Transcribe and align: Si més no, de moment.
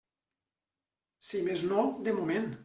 Si 1.29 1.43
més 1.49 1.67
no, 1.75 1.85
de 2.09 2.17
moment. 2.23 2.51